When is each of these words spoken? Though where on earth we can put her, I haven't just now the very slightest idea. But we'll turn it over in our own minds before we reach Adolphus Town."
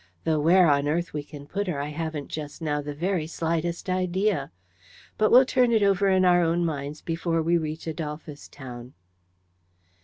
Though 0.23 0.39
where 0.39 0.67
on 0.67 0.87
earth 0.87 1.13
we 1.13 1.21
can 1.21 1.45
put 1.45 1.67
her, 1.67 1.79
I 1.79 1.89
haven't 1.89 2.29
just 2.29 2.59
now 2.59 2.81
the 2.81 2.95
very 2.95 3.27
slightest 3.27 3.87
idea. 3.87 4.49
But 5.19 5.29
we'll 5.29 5.45
turn 5.45 5.71
it 5.71 5.83
over 5.83 6.09
in 6.09 6.25
our 6.25 6.41
own 6.41 6.65
minds 6.65 7.01
before 7.03 7.43
we 7.43 7.55
reach 7.55 7.85
Adolphus 7.85 8.47
Town." 8.47 8.95